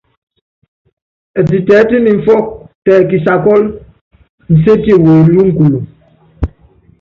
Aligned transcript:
Ɛtitɛɛ́tíni 1.39 2.09
mfúkɔ́ 2.17 2.53
tɛ 2.85 2.93
kisaakúlɔ, 3.09 3.65
Nsetie 4.53 4.95
welúŋukuluŋ. 5.03 5.83